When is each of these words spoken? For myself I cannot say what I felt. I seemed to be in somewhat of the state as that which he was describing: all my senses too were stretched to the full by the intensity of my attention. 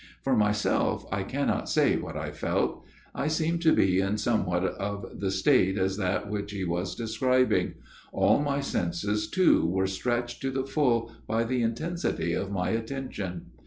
For 0.23 0.35
myself 0.35 1.05
I 1.11 1.21
cannot 1.21 1.69
say 1.69 1.95
what 1.95 2.17
I 2.17 2.31
felt. 2.31 2.83
I 3.13 3.27
seemed 3.27 3.61
to 3.61 3.71
be 3.71 3.99
in 3.99 4.17
somewhat 4.17 4.63
of 4.63 5.19
the 5.19 5.29
state 5.29 5.77
as 5.77 5.95
that 5.97 6.27
which 6.27 6.51
he 6.53 6.63
was 6.63 6.95
describing: 6.95 7.75
all 8.11 8.39
my 8.41 8.61
senses 8.61 9.29
too 9.29 9.63
were 9.63 9.85
stretched 9.85 10.41
to 10.41 10.49
the 10.49 10.65
full 10.65 11.11
by 11.27 11.43
the 11.43 11.61
intensity 11.61 12.33
of 12.33 12.49
my 12.51 12.71
attention. 12.71 13.51